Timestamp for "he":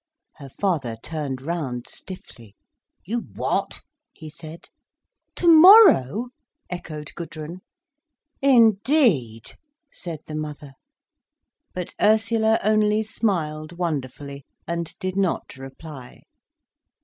4.11-4.31